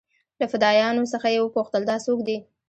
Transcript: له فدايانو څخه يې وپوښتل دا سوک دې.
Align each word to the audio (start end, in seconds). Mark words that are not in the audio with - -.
له 0.39 0.45
فدايانو 0.51 1.09
څخه 1.13 1.27
يې 1.33 1.39
وپوښتل 1.41 1.81
دا 1.89 1.95
سوک 2.05 2.19
دې. 2.27 2.37